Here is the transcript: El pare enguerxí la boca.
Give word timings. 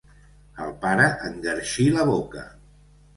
El 0.63 0.71
pare 0.85 1.05
enguerxí 1.27 1.85
la 1.99 2.07
boca. 2.11 2.47